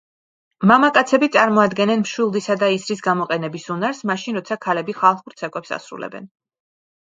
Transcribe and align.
მამაკაცები 0.69 1.29
წარმოადგენენ 1.35 2.01
მშვილდისა 2.07 2.57
და 2.65 2.71
ისრის 2.77 3.05
გამოყენების 3.09 3.69
უნარს, 3.77 4.03
მაშინ 4.13 4.41
როცა 4.43 4.61
ქალები 4.67 4.99
ხალხურ 5.05 5.41
ცეკვებს 5.45 5.79
ასრულებენ. 5.83 6.31